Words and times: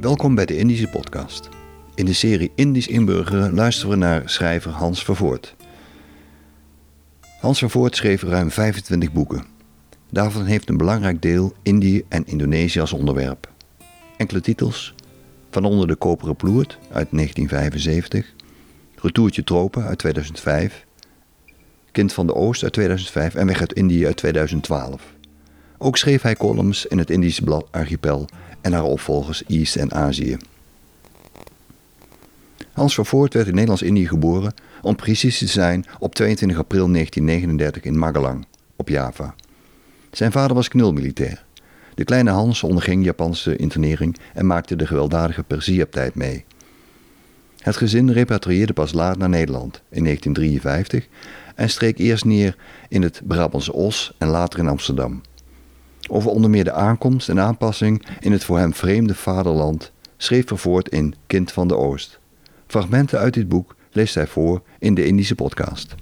Welkom 0.00 0.34
bij 0.34 0.46
de 0.46 0.56
Indische 0.56 0.88
Podcast. 0.88 1.48
In 1.94 2.04
de 2.04 2.12
serie 2.12 2.52
Indisch 2.54 2.86
inburgeren 2.86 3.54
luisteren 3.54 3.90
we 3.90 3.96
naar 3.96 4.30
schrijver 4.30 4.70
Hans 4.70 5.04
Vervoort. 5.04 5.56
Hans 7.40 7.58
Vervoort 7.58 7.96
schreef 7.96 8.22
ruim 8.22 8.50
25 8.50 9.12
boeken. 9.12 9.44
Daarvan 10.10 10.44
heeft 10.44 10.68
een 10.68 10.76
belangrijk 10.76 11.22
deel 11.22 11.52
Indië 11.62 12.04
en 12.08 12.26
Indonesië 12.26 12.80
als 12.80 12.92
onderwerp. 12.92 13.52
Enkele 14.16 14.40
titels: 14.40 14.94
Van 15.50 15.64
onder 15.64 15.86
de 15.86 15.96
koperen 15.96 16.36
ploert 16.36 16.78
uit 16.80 17.08
1975, 17.10 18.34
Retourtje 18.94 19.44
Tropen 19.44 19.84
uit 19.84 19.98
2005, 19.98 20.84
Kind 21.92 22.12
van 22.12 22.26
de 22.26 22.34
Oost 22.34 22.62
uit 22.62 22.72
2005 22.72 23.34
en 23.34 23.46
Weg 23.46 23.60
uit 23.60 23.72
Indië 23.72 24.06
uit 24.06 24.16
2012. 24.16 25.16
Ook 25.78 25.96
schreef 25.96 26.22
hij 26.22 26.36
columns 26.36 26.86
in 26.86 26.98
het 26.98 27.10
Indische 27.10 27.42
blad 27.42 27.66
Archipel 27.70 28.28
en 28.60 28.72
haar 28.72 28.84
opvolgers 28.84 29.44
East 29.46 29.76
en 29.76 29.92
Azië. 29.92 30.36
Hans 32.72 32.94
van 32.94 33.06
Voort 33.06 33.34
werd 33.34 33.46
in 33.46 33.52
Nederlands-Indië 33.52 34.06
geboren, 34.06 34.54
om 34.82 34.96
precies 34.96 35.38
te 35.38 35.46
zijn 35.46 35.84
op 35.98 36.14
22 36.14 36.58
april 36.58 36.92
1939 36.92 37.82
in 37.82 37.98
Magelang, 37.98 38.46
op 38.76 38.88
Java. 38.88 39.34
Zijn 40.10 40.32
vader 40.32 40.56
was 40.56 40.68
knulmilitair. 40.68 41.44
De 41.94 42.04
kleine 42.04 42.30
Hans 42.30 42.62
onderging 42.62 43.04
Japanse 43.04 43.56
internering 43.56 44.16
en 44.34 44.46
maakte 44.46 44.76
de 44.76 44.86
gewelddadige 44.86 45.42
Persiaptijd 45.42 46.14
mee. 46.14 46.44
Het 47.58 47.76
gezin 47.76 48.10
repatrieerde 48.10 48.72
pas 48.72 48.92
laat 48.92 49.18
naar 49.18 49.28
Nederland 49.28 49.82
in 49.88 50.04
1953 50.04 51.08
en 51.54 51.70
streek 51.70 51.98
eerst 51.98 52.24
neer 52.24 52.56
in 52.88 53.02
het 53.02 53.20
Brabantse 53.24 53.72
Os 53.72 54.14
en 54.18 54.28
later 54.28 54.58
in 54.58 54.68
Amsterdam. 54.68 55.22
Over 56.10 56.30
onder 56.30 56.50
meer 56.50 56.64
de 56.64 56.72
aankomst 56.72 57.28
en 57.28 57.40
aanpassing 57.40 58.06
in 58.20 58.32
het 58.32 58.44
voor 58.44 58.58
hem 58.58 58.74
vreemde 58.74 59.14
vaderland 59.14 59.92
schreef 60.16 60.46
Vervoort 60.46 60.88
in 60.88 61.14
Kind 61.26 61.52
van 61.52 61.68
de 61.68 61.76
Oost. 61.76 62.18
Fragmenten 62.66 63.18
uit 63.18 63.34
dit 63.34 63.48
boek 63.48 63.76
leest 63.92 64.14
hij 64.14 64.26
voor 64.26 64.62
in 64.78 64.94
de 64.94 65.06
Indische 65.06 65.34
podcast. 65.34 65.94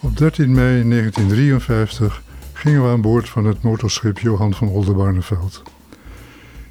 Op 0.00 0.16
13 0.16 0.52
mei 0.52 0.88
1953 0.88 2.22
gingen 2.52 2.82
we 2.82 2.88
aan 2.88 3.00
boord 3.00 3.28
van 3.28 3.44
het 3.44 3.62
motorschip 3.62 4.18
Johan 4.18 4.54
van 4.54 4.68
Oldenbarneveld. 4.68 5.62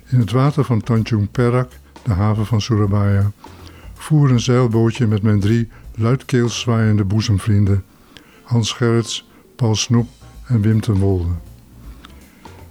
In 0.10 0.20
het 0.20 0.32
water 0.32 0.64
van 0.64 0.82
Tanjung 0.82 1.32
Perak, 1.32 1.72
de 2.04 2.14
haven 2.14 2.46
van 2.46 2.62
Surabaya, 2.62 3.32
voer 3.94 4.30
een 4.30 4.40
zeilbootje 4.40 5.08
met 5.08 5.22
mijn 5.22 5.40
drie 5.40 5.70
luidkeels 5.96 6.60
zwaaiende 6.60 7.04
boezemvrienden 7.04 7.84
Hans 8.46 8.72
Gerrits, 8.72 9.30
Paul 9.56 9.76
Snoep 9.76 10.10
en 10.48 10.62
Wim 10.62 10.82
ten 10.82 10.98
Wolde. 10.98 11.30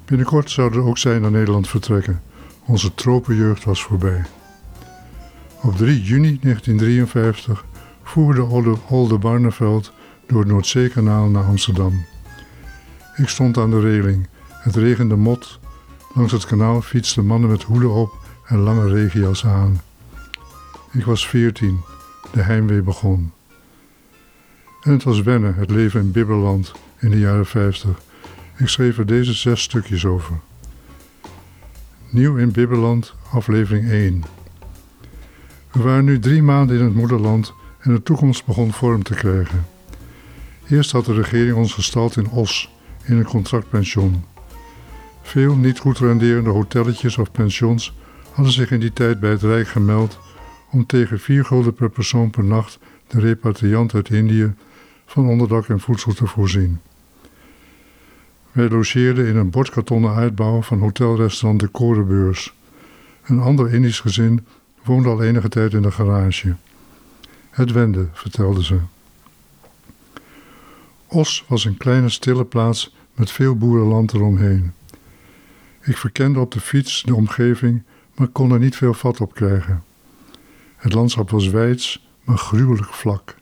Binnenkort 0.05 0.50
zouden 0.50 0.83
ook 0.83 0.98
zij 0.98 1.19
naar 1.19 1.30
Nederland 1.30 1.69
vertrekken. 1.69 2.22
Onze 2.67 2.94
tropenjeugd 2.94 3.64
was 3.64 3.83
voorbij. 3.83 4.25
Op 5.62 5.77
3 5.77 6.02
juni 6.02 6.39
1953 6.41 7.64
voerde 8.02 8.42
Olde 8.89 9.19
Barneveld 9.19 9.92
door 10.27 10.39
het 10.39 10.48
Noordzeekanaal 10.48 11.27
naar 11.27 11.45
Amsterdam. 11.45 12.05
Ik 13.17 13.28
stond 13.28 13.58
aan 13.58 13.70
de 13.70 13.80
reling. 13.80 14.27
Het 14.48 14.77
regende 14.77 15.17
mot. 15.17 15.61
Langs 16.14 16.33
het 16.33 16.47
kanaal 16.47 16.83
fietsten 16.83 17.27
mannen 17.27 17.50
met 17.50 17.62
hoeden 17.62 17.91
op 17.91 18.12
en 18.47 18.58
lange 18.58 18.89
regenjas 18.89 19.47
aan. 19.47 19.80
Ik 20.92 21.05
was 21.05 21.28
veertien. 21.28 21.80
De 22.33 22.42
heimwee 22.42 22.83
begon. 22.83 23.33
En 24.84 24.92
het 24.92 25.02
was 25.02 25.22
wennen, 25.22 25.54
het 25.54 25.70
leven 25.70 26.00
in 26.00 26.10
Bibberland 26.10 26.72
in 26.98 27.10
de 27.10 27.18
jaren 27.18 27.46
50. 27.46 27.90
Ik 28.56 28.68
schreef 28.68 28.98
er 28.98 29.06
deze 29.06 29.32
zes 29.32 29.62
stukjes 29.62 30.06
over. 30.06 30.40
Nieuw 32.11 32.36
in 32.36 32.52
Bibberland, 32.52 33.14
aflevering 33.33 33.90
1. 33.90 34.24
We 35.73 35.83
waren 35.83 36.05
nu 36.05 36.18
drie 36.18 36.42
maanden 36.42 36.78
in 36.78 36.84
het 36.84 36.94
moederland 36.94 37.55
en 37.80 37.94
de 37.94 38.02
toekomst 38.02 38.44
begon 38.44 38.73
vorm 38.73 39.02
te 39.02 39.14
krijgen. 39.14 39.67
Eerst 40.68 40.92
had 40.92 41.05
de 41.05 41.14
regering 41.14 41.56
ons 41.56 41.73
gestald 41.73 42.17
in 42.17 42.28
Os, 42.28 42.74
in 43.05 43.17
een 43.17 43.24
contractpension. 43.24 44.24
Veel 45.23 45.56
niet 45.56 45.78
goed 45.78 45.98
renderende 45.98 46.50
hotelletjes 46.50 47.18
of 47.18 47.33
pensions 47.33 47.94
hadden 48.33 48.52
zich 48.52 48.70
in 48.70 48.80
die 48.80 48.92
tijd 48.92 49.20
bij 49.20 49.30
het 49.30 49.42
Rijk 49.42 49.68
gemeld 49.68 50.18
om 50.70 50.86
tegen 50.86 51.20
vier 51.20 51.44
gulden 51.44 51.74
per 51.74 51.90
persoon 51.90 52.30
per 52.30 52.44
nacht 52.44 52.78
de 53.06 53.20
repatriant 53.20 53.94
uit 53.94 54.11
Indië 54.11 54.55
van 55.07 55.29
onderdak 55.29 55.69
en 55.69 55.81
voedsel 55.81 56.13
te 56.13 56.27
voorzien. 56.27 56.81
Wij 58.53 58.69
logeerden 58.69 59.27
in 59.27 59.37
een 59.37 59.51
bordkartonnen 59.51 60.15
uitbouw 60.15 60.63
van 60.63 60.79
hotelrestaurant 60.79 61.61
De 61.61 61.69
Korenbeurs. 61.69 62.55
Een 63.25 63.41
ander 63.41 63.75
Indisch 63.75 64.01
gezin 64.01 64.47
woonde 64.85 65.09
al 65.09 65.23
enige 65.23 65.48
tijd 65.48 65.73
in 65.73 65.83
de 65.83 65.91
garage. 65.91 66.57
Het 67.51 67.73
wende, 67.73 68.09
vertelde 68.13 68.65
ze. 68.65 68.79
Os 71.07 71.45
was 71.48 71.65
een 71.65 71.77
kleine 71.77 72.09
stille 72.09 72.45
plaats 72.45 72.95
met 73.15 73.31
veel 73.31 73.57
boerenland 73.57 74.13
eromheen. 74.13 74.73
Ik 75.81 75.97
verkende 75.97 76.41
op 76.41 76.53
de 76.53 76.61
fiets 76.61 77.03
de 77.03 77.15
omgeving, 77.15 77.83
maar 78.15 78.29
kon 78.29 78.53
er 78.53 78.59
niet 78.59 78.77
veel 78.77 78.95
vat 78.95 79.21
op 79.21 79.35
krijgen. 79.35 79.85
Het 80.77 80.92
landschap 80.92 81.31
was 81.31 81.48
wijds, 81.48 82.09
maar 82.25 82.39
gruwelijk 82.39 82.95
vlak. 82.95 83.36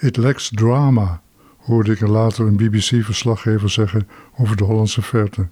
It 0.00 0.16
lacks 0.16 0.50
drama, 0.54 1.20
hoorde 1.58 1.92
ik 1.92 2.00
later 2.00 2.46
een 2.46 2.56
BBC-verslaggever 2.56 3.70
zeggen 3.70 4.08
over 4.36 4.56
de 4.56 4.64
Hollandse 4.64 5.02
verte. 5.02 5.48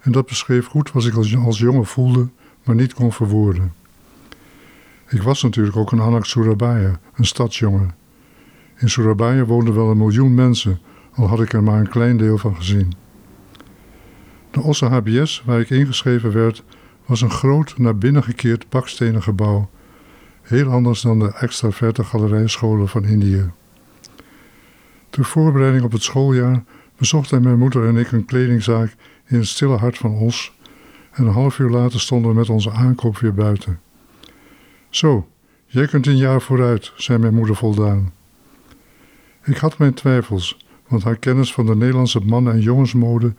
En 0.00 0.12
dat 0.12 0.26
beschreef 0.26 0.66
goed 0.66 0.92
wat 0.92 1.04
ik 1.04 1.14
als, 1.14 1.58
jongen 1.58 1.86
voelde, 1.86 2.28
maar 2.64 2.74
niet 2.74 2.94
kon 2.94 3.12
verwoorden. 3.12 3.72
Ik 5.08 5.22
was 5.22 5.42
natuurlijk 5.42 5.76
ook 5.76 5.92
een 5.92 6.00
Anak 6.00 6.24
Surabaya, 6.24 7.00
een 7.14 7.24
stadsjongen. 7.24 7.94
In 8.76 8.90
Surabaya 8.90 9.44
woonden 9.44 9.74
wel 9.74 9.90
een 9.90 9.98
miljoen 9.98 10.34
mensen, 10.34 10.80
al 11.14 11.28
had 11.28 11.40
ik 11.40 11.52
er 11.52 11.62
maar 11.62 11.80
een 11.80 11.88
klein 11.88 12.16
deel 12.16 12.38
van 12.38 12.56
gezien. 12.56 12.92
De 14.50 14.60
Osse 14.60 14.86
HBS, 14.86 15.42
waar 15.46 15.60
ik 15.60 15.70
ingeschreven 15.70 16.32
werd, 16.32 16.64
was 17.06 17.20
een 17.20 17.30
groot 17.30 17.78
naar 17.78 17.98
binnen 17.98 18.22
gekeerd 18.22 18.68
bakstenen 18.68 19.22
gebouw 19.22 19.68
heel 20.44 20.70
anders 20.70 21.00
dan 21.00 21.18
de 21.18 21.32
extraverte 21.32 22.04
galerijscholen 22.04 22.88
van 22.88 23.04
Indië. 23.04 23.50
Ter 25.10 25.24
voorbereiding 25.24 25.84
op 25.84 25.92
het 25.92 26.02
schooljaar 26.02 26.64
bezochten 26.96 27.42
mijn 27.42 27.58
moeder 27.58 27.86
en 27.88 27.96
ik 27.96 28.12
een 28.12 28.24
kledingzaak 28.24 28.96
in 29.26 29.36
het 29.36 29.46
stille 29.46 29.76
hart 29.76 29.98
van 29.98 30.14
Os 30.14 30.56
en 31.10 31.26
een 31.26 31.32
half 31.32 31.58
uur 31.58 31.70
later 31.70 32.00
stonden 32.00 32.30
we 32.30 32.36
met 32.36 32.50
onze 32.50 32.70
aankoop 32.70 33.18
weer 33.18 33.34
buiten. 33.34 33.80
Zo, 34.88 35.28
jij 35.66 35.86
kunt 35.86 36.06
een 36.06 36.16
jaar 36.16 36.40
vooruit, 36.40 36.92
zei 36.96 37.18
mijn 37.18 37.34
moeder 37.34 37.56
voldaan. 37.56 38.12
Ik 39.44 39.56
had 39.56 39.78
mijn 39.78 39.94
twijfels, 39.94 40.66
want 40.88 41.04
haar 41.04 41.16
kennis 41.16 41.52
van 41.52 41.66
de 41.66 41.76
Nederlandse 41.76 42.20
mannen- 42.20 42.52
en 42.52 42.60
jongensmode 42.60 43.34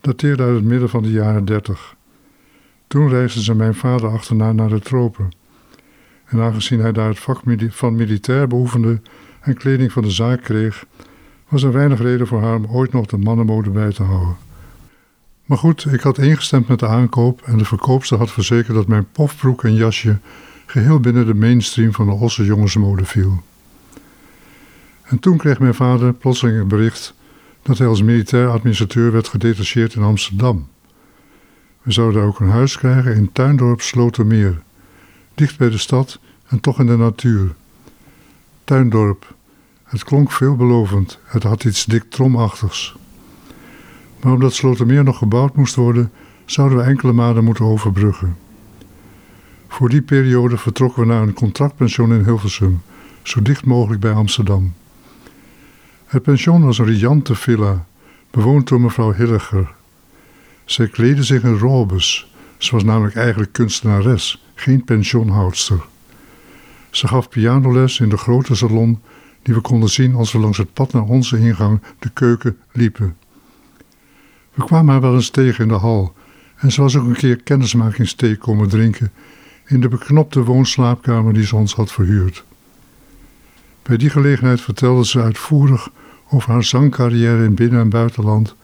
dateerde 0.00 0.42
uit 0.42 0.54
het 0.54 0.64
midden 0.64 0.88
van 0.88 1.02
de 1.02 1.10
jaren 1.10 1.44
dertig. 1.44 1.96
Toen 2.86 3.08
reisde 3.08 3.42
ze 3.42 3.54
mijn 3.54 3.74
vader 3.74 4.10
achterna 4.10 4.52
naar 4.52 4.68
de 4.68 4.80
tropen 4.80 5.28
en 6.26 6.40
aangezien 6.40 6.80
hij 6.80 6.92
daar 6.92 7.08
het 7.08 7.18
vak 7.18 7.40
van 7.68 7.94
militair 7.94 8.46
beoefende 8.46 9.00
en 9.40 9.54
kleding 9.54 9.92
van 9.92 10.02
de 10.02 10.10
zaak 10.10 10.42
kreeg, 10.42 10.84
was 11.48 11.62
er 11.62 11.72
weinig 11.72 12.00
reden 12.00 12.26
voor 12.26 12.42
haar 12.42 12.56
om 12.56 12.66
ooit 12.66 12.92
nog 12.92 13.06
de 13.06 13.18
mannenmode 13.18 13.70
bij 13.70 13.92
te 13.92 14.02
houden. 14.02 14.36
Maar 15.44 15.58
goed, 15.58 15.92
ik 15.92 16.00
had 16.00 16.18
ingestemd 16.18 16.68
met 16.68 16.78
de 16.78 16.86
aankoop 16.86 17.42
en 17.42 17.58
de 17.58 17.64
verkoopster 17.64 18.18
had 18.18 18.30
verzekerd 18.30 18.76
dat 18.76 18.86
mijn 18.86 19.10
pofbroek 19.12 19.64
en 19.64 19.74
jasje 19.74 20.18
geheel 20.66 21.00
binnen 21.00 21.26
de 21.26 21.34
mainstream 21.34 21.92
van 21.92 22.06
de 22.06 22.12
Osse 22.12 22.44
jongensmode 22.44 23.04
viel. 23.04 23.42
En 25.02 25.18
toen 25.18 25.36
kreeg 25.36 25.58
mijn 25.58 25.74
vader 25.74 26.12
plotseling 26.12 26.58
het 26.58 26.68
bericht 26.68 27.14
dat 27.62 27.78
hij 27.78 27.86
als 27.86 28.02
militair 28.02 28.48
administrateur 28.48 29.12
werd 29.12 29.28
gedetacheerd 29.28 29.94
in 29.94 30.02
Amsterdam. 30.02 30.68
We 31.82 31.92
zouden 31.92 32.22
ook 32.22 32.40
een 32.40 32.50
huis 32.50 32.78
krijgen 32.78 33.14
in 33.14 33.32
Tuindorp 33.32 33.80
Slotermeer, 33.80 34.62
dicht 35.36 35.58
bij 35.58 35.70
de 35.70 35.78
stad 35.78 36.18
en 36.46 36.60
toch 36.60 36.80
in 36.80 36.86
de 36.86 36.96
natuur. 36.96 37.54
Tuindorp. 38.64 39.34
Het 39.84 40.04
klonk 40.04 40.32
veelbelovend, 40.32 41.18
het 41.24 41.42
had 41.42 41.64
iets 41.64 41.84
dik 41.84 42.10
tromachtigs. 42.10 42.96
Maar 44.22 44.32
omdat 44.32 44.54
Slotermeer 44.54 45.04
nog 45.04 45.18
gebouwd 45.18 45.56
moest 45.56 45.74
worden, 45.74 46.12
zouden 46.44 46.78
we 46.78 46.84
enkele 46.84 47.12
maanden 47.12 47.44
moeten 47.44 47.64
overbruggen. 47.64 48.36
Voor 49.68 49.88
die 49.88 50.02
periode 50.02 50.56
vertrokken 50.56 51.00
we 51.02 51.08
naar 51.08 51.22
een 51.22 51.32
contractpension 51.32 52.12
in 52.12 52.24
Hilversum, 52.24 52.82
zo 53.22 53.42
dicht 53.42 53.64
mogelijk 53.64 54.00
bij 54.00 54.12
Amsterdam. 54.12 54.72
Het 56.06 56.22
pension 56.22 56.64
was 56.64 56.78
een 56.78 56.84
riante 56.84 57.34
villa, 57.34 57.86
bewoond 58.30 58.68
door 58.68 58.80
mevrouw 58.80 59.12
Hilliger. 59.12 59.74
Zij 60.64 60.88
kleedde 60.88 61.22
zich 61.22 61.42
in 61.42 61.58
robes, 61.58 62.34
ze 62.58 62.72
was 62.72 62.84
namelijk 62.84 63.16
eigenlijk 63.16 63.52
kunstenares 63.52 64.44
geen 64.54 64.84
pensioenhoudster. 64.84 65.86
Ze 66.90 67.08
gaf 67.08 67.28
pianoles 67.28 68.00
in 68.00 68.08
de 68.08 68.16
grote 68.16 68.54
salon 68.54 69.00
die 69.42 69.54
we 69.54 69.60
konden 69.60 69.88
zien 69.88 70.14
als 70.14 70.32
we 70.32 70.38
langs 70.38 70.58
het 70.58 70.72
pad 70.72 70.92
naar 70.92 71.02
onze 71.02 71.38
ingang, 71.38 71.80
de 71.98 72.08
keuken, 72.08 72.58
liepen. 72.72 73.16
We 74.54 74.64
kwamen 74.64 74.92
haar 74.92 75.00
wel 75.00 75.14
eens 75.14 75.30
tegen 75.30 75.62
in 75.62 75.68
de 75.68 75.74
hal 75.74 76.14
en 76.56 76.72
ze 76.72 76.80
was 76.80 76.96
ook 76.96 77.06
een 77.06 77.16
keer 77.16 77.36
kennismakingsthee 77.36 78.36
komen 78.36 78.68
drinken 78.68 79.12
in 79.66 79.80
de 79.80 79.88
beknopte 79.88 80.44
woonslaapkamer 80.44 81.32
die 81.32 81.46
ze 81.46 81.56
ons 81.56 81.74
had 81.74 81.92
verhuurd. 81.92 82.44
Bij 83.82 83.96
die 83.96 84.10
gelegenheid 84.10 84.60
vertelde 84.60 85.06
ze 85.06 85.20
uitvoerig 85.20 85.88
over 86.30 86.52
haar 86.52 86.64
zangcarrière 86.64 87.44
in 87.44 87.54
binnen- 87.54 87.80
en 87.80 87.88
buitenland 87.88 88.54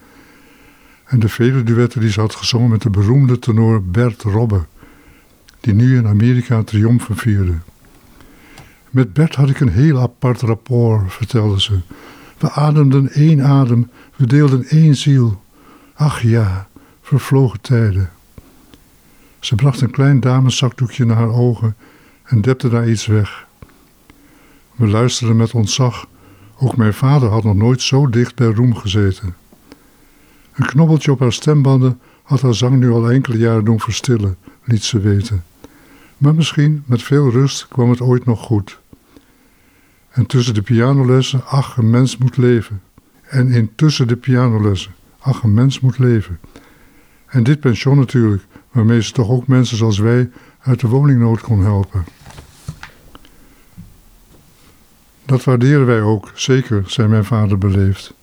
en 1.04 1.20
de 1.20 1.28
vele 1.28 1.62
duetten 1.62 2.00
die 2.00 2.10
ze 2.10 2.20
had 2.20 2.34
gezongen 2.34 2.70
met 2.70 2.82
de 2.82 2.90
beroemde 2.90 3.38
tenor 3.38 3.82
Bert 3.82 4.22
Robbe, 4.22 4.64
die 5.60 5.74
nu 5.74 5.96
in 5.96 6.06
Amerika 6.06 6.62
triomfen 6.62 7.16
vierde. 7.16 7.54
Met 8.90 9.12
Bert 9.12 9.34
had 9.34 9.48
ik 9.48 9.60
een 9.60 9.72
heel 9.72 10.00
apart 10.00 10.40
rapport, 10.40 11.12
vertelde 11.12 11.60
ze. 11.60 11.80
We 12.38 12.50
ademden 12.50 13.10
één 13.10 13.42
adem, 13.42 13.90
we 14.16 14.26
deelden 14.26 14.64
één 14.64 14.94
ziel. 14.96 15.42
Ach 15.94 16.22
ja, 16.22 16.68
vervlogen 17.02 17.60
tijden. 17.60 18.10
Ze 19.40 19.54
bracht 19.54 19.80
een 19.80 19.90
klein 19.90 20.20
dameszakdoekje 20.20 21.04
naar 21.04 21.16
haar 21.16 21.32
ogen 21.34 21.76
en 22.22 22.40
depte 22.40 22.68
daar 22.68 22.88
iets 22.88 23.06
weg. 23.06 23.46
We 24.74 24.86
luisterden 24.86 25.36
met 25.36 25.52
ontzag. 25.52 26.06
Ook 26.58 26.76
mijn 26.76 26.94
vader 26.94 27.28
had 27.28 27.44
nog 27.44 27.56
nooit 27.56 27.82
zo 27.82 28.08
dicht 28.08 28.34
bij 28.34 28.46
roem 28.46 28.76
gezeten. 28.76 29.34
Een 30.52 30.66
knobbeltje 30.66 31.12
op 31.12 31.20
haar 31.20 31.32
stembanden 31.32 32.00
had 32.22 32.40
haar 32.40 32.54
zang 32.54 32.78
nu 32.78 32.90
al 32.90 33.10
enkele 33.10 33.38
jaren 33.38 33.64
doen 33.64 33.80
verstillen, 33.80 34.36
liet 34.64 34.82
ze 34.82 35.00
weten. 35.00 35.44
Maar 36.18 36.34
misschien, 36.34 36.82
met 36.86 37.02
veel 37.02 37.30
rust, 37.30 37.68
kwam 37.68 37.90
het 37.90 38.00
ooit 38.00 38.24
nog 38.24 38.40
goed. 38.40 38.80
En 40.10 40.26
tussen 40.26 40.54
de 40.54 40.62
pianolessen, 40.62 41.46
ach, 41.46 41.76
een 41.76 41.90
mens 41.90 42.16
moet 42.16 42.36
leven. 42.36 42.82
En 43.22 43.50
intussen 43.50 44.08
de 44.08 44.16
pianolessen, 44.16 44.94
ach, 45.18 45.42
een 45.42 45.54
mens 45.54 45.80
moet 45.80 45.98
leven. 45.98 46.38
En 47.26 47.42
dit 47.42 47.60
pension 47.60 47.98
natuurlijk, 47.98 48.42
waarmee 48.72 49.02
ze 49.02 49.12
toch 49.12 49.28
ook 49.28 49.46
mensen 49.46 49.76
zoals 49.76 49.98
wij 49.98 50.30
uit 50.60 50.80
de 50.80 50.88
woningnood 50.88 51.40
kon 51.40 51.62
helpen. 51.62 52.04
Dat 55.24 55.44
waarderen 55.44 55.86
wij 55.86 56.02
ook, 56.02 56.30
zeker, 56.34 56.82
zei 56.86 57.08
mijn 57.08 57.24
vader 57.24 57.58
beleefd. 57.58 58.14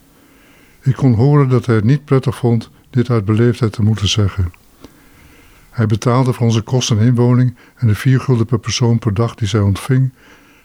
Ik 0.81 0.96
kon 0.96 1.14
horen 1.14 1.50
dat 1.50 1.66
hij 1.66 1.76
het 1.76 1.84
niet 1.84 2.06
prettig 2.06 2.36
vond 2.36 2.70
dit 2.90 3.10
uit 3.10 3.26
beleefdheid 3.26 3.72
te 3.72 3.84
moeten 3.84 4.08
zeggen. 4.08 4.52
Hij 5.70 5.86
betaalde 5.86 6.34
voor 6.34 6.46
onze 6.46 6.62
kosten 6.62 7.00
en 7.00 7.06
inwoning 7.06 7.56
en 7.76 7.88
de 7.88 7.96
vier 7.96 8.20
gulden 8.20 8.46
per 8.46 8.60
persoon 8.60 9.00
per 9.00 9.14
dag 9.14 9.36
die 9.36 9.48
zij 9.48 9.60
ontving, 9.60 10.14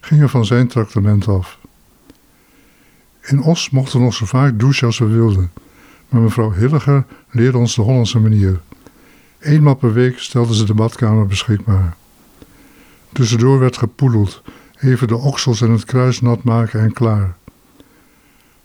gingen 0.01 0.29
van 0.29 0.45
zijn 0.45 0.69
traktement 0.69 1.29
af. 1.29 1.59
In 3.23 3.43
Os 3.43 3.71
mochten 3.71 3.99
we 3.99 4.05
nog 4.05 4.15
zo 4.15 4.27
vaak 4.27 4.59
douchen 4.59 4.87
als 4.87 4.99
we 4.99 5.07
wilden, 5.07 5.51
maar 6.09 6.21
mevrouw 6.21 6.53
Hilliger 6.53 7.05
leerde 7.31 7.59
ons 7.59 7.75
de 7.75 7.83
Hollandse 7.83 8.19
manier. 8.19 8.61
Eenmaal 9.39 9.75
per 9.75 9.93
week 9.93 10.19
stelde 10.19 10.55
ze 10.55 10.65
de 10.65 10.75
badkamer 10.75 11.27
beschikbaar. 11.27 11.97
Tussendoor 13.13 13.59
werd 13.59 13.77
gepoedeld, 13.77 14.43
even 14.81 15.09
de 15.09 15.17
oksels 15.17 15.61
en 15.61 15.71
het 15.71 15.85
kruis 15.85 16.21
nat 16.21 16.45
maken 16.45 16.81
en 16.81 16.93
klaar. 16.93 17.37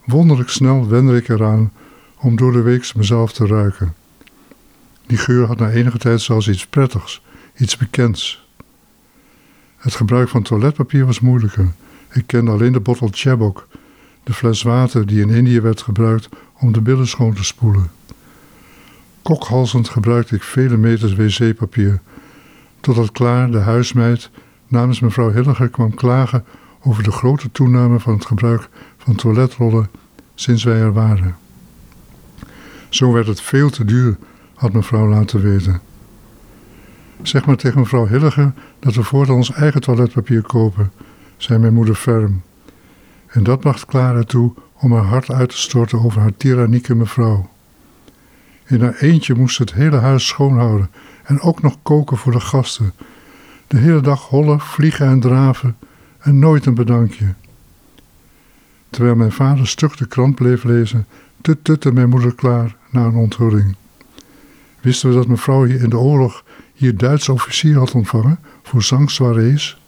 Wonderlijk 0.09 0.49
snel 0.49 0.87
wende 0.87 1.15
ik 1.15 1.29
eraan 1.29 1.71
om 2.17 2.35
door 2.35 2.51
de 2.51 2.61
week 2.61 2.95
mezelf 2.95 3.31
te 3.33 3.47
ruiken. 3.47 3.95
Die 5.05 5.17
geur 5.17 5.47
had 5.47 5.57
na 5.57 5.69
enige 5.69 5.97
tijd 5.97 6.21
zelfs 6.21 6.47
iets 6.47 6.67
prettigs, 6.67 7.21
iets 7.57 7.77
bekends. 7.77 8.47
Het 9.77 9.95
gebruik 9.95 10.29
van 10.29 10.41
toiletpapier 10.41 11.05
was 11.05 11.19
moeilijker. 11.19 11.71
Ik 12.13 12.27
kende 12.27 12.51
alleen 12.51 12.71
de 12.71 12.79
bottle 12.79 13.07
Chabok, 13.11 13.67
de 14.23 14.33
fles 14.33 14.61
water 14.61 15.05
die 15.05 15.21
in 15.21 15.29
Indië 15.29 15.61
werd 15.61 15.81
gebruikt 15.81 16.29
om 16.59 16.71
de 16.71 16.81
billen 16.81 17.07
schoon 17.07 17.33
te 17.33 17.43
spoelen. 17.43 17.91
Kokhalzend 19.21 19.89
gebruikte 19.89 20.35
ik 20.35 20.43
vele 20.43 20.77
meters 20.77 21.15
wc-papier, 21.15 21.99
totdat 22.79 23.11
Klaar, 23.11 23.51
de 23.51 23.59
huismeid, 23.59 24.29
namens 24.67 24.99
mevrouw 24.99 25.31
Hilliger 25.31 25.69
kwam 25.69 25.93
klagen 25.93 26.45
over 26.81 27.03
de 27.03 27.11
grote 27.11 27.51
toename 27.51 27.99
van 27.99 28.13
het 28.13 28.25
gebruik 28.25 28.69
van 28.97 29.15
toiletrollen 29.15 29.89
sinds 30.35 30.63
wij 30.63 30.79
er 30.79 30.93
waren. 30.93 31.37
Zo 32.89 33.11
werd 33.11 33.27
het 33.27 33.41
veel 33.41 33.69
te 33.69 33.85
duur, 33.85 34.17
had 34.53 34.73
mevrouw 34.73 35.07
laten 35.07 35.41
weten. 35.41 35.81
Zeg 37.21 37.45
maar 37.45 37.55
tegen 37.55 37.79
mevrouw 37.79 38.07
Hilliger 38.07 38.53
dat 38.79 38.95
we 38.95 39.03
voortaan 39.03 39.35
ons 39.35 39.51
eigen 39.51 39.81
toiletpapier 39.81 40.41
kopen, 40.41 40.91
zei 41.37 41.59
mijn 41.59 41.73
moeder 41.73 41.95
ferm. 41.95 42.41
En 43.27 43.43
dat 43.43 43.59
bracht 43.59 43.85
Clara 43.85 44.23
toe 44.23 44.53
om 44.73 44.93
haar 44.93 45.03
hart 45.03 45.31
uit 45.31 45.49
te 45.49 45.57
storten 45.57 46.03
over 46.03 46.21
haar 46.21 46.37
tyrannieke 46.37 46.95
mevrouw. 46.95 47.49
In 48.65 48.81
haar 48.81 48.95
eentje 48.95 49.35
moest 49.35 49.55
ze 49.55 49.61
het 49.61 49.73
hele 49.73 49.97
huis 49.97 50.27
schoonhouden 50.27 50.89
en 51.23 51.41
ook 51.41 51.61
nog 51.61 51.77
koken 51.83 52.17
voor 52.17 52.31
de 52.31 52.39
gasten. 52.39 52.93
De 53.67 53.77
hele 53.77 54.01
dag 54.01 54.27
hollen, 54.27 54.59
vliegen 54.59 55.07
en 55.07 55.19
draven 55.19 55.77
en 56.19 56.39
nooit 56.39 56.65
een 56.65 56.73
bedankje. 56.73 57.33
Terwijl 58.89 59.15
mijn 59.15 59.31
vader 59.31 59.67
stug 59.67 59.95
de 59.95 60.07
krant 60.07 60.35
bleef 60.35 60.63
lezen, 60.63 61.05
tutte 61.61 61.91
mijn 61.91 62.09
moeder 62.09 62.35
klaar 62.35 62.75
na 62.89 63.05
een 63.05 63.15
onthulling. 63.15 63.75
Wisten 64.81 65.09
we 65.09 65.15
dat 65.15 65.27
mevrouw 65.27 65.63
hier 65.63 65.81
in 65.81 65.89
de 65.89 65.97
oorlog 65.97 66.43
hier 66.73 66.97
Duitse 66.97 67.33
officier 67.33 67.77
had 67.77 67.91
ontvangen 67.91 68.39
voor 68.63 68.83
zangsoirees? 68.83 69.81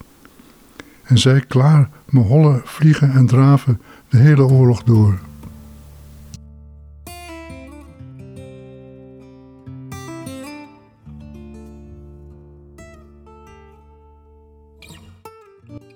En 1.03 1.17
zij 1.17 1.41
klaar 1.41 1.89
me 2.09 2.19
hollen, 2.19 2.61
vliegen 2.65 3.11
en 3.11 3.25
draven 3.25 3.81
de 4.09 4.17
hele 4.17 4.43
oorlog 4.43 4.83
door. 4.83 5.19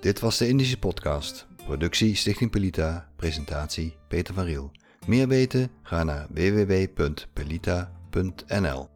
Dit 0.06 0.20
was 0.20 0.38
de 0.38 0.48
Indische 0.48 0.78
Podcast. 0.78 1.46
Productie 1.64 2.16
Stichting 2.16 2.50
Pelita. 2.50 3.08
Presentatie 3.16 3.96
Peter 4.08 4.34
van 4.34 4.44
Riel. 4.44 4.70
Meer 5.06 5.28
weten? 5.28 5.70
Ga 5.82 6.04
naar 6.04 6.26
www.pelita.nl 6.30 8.95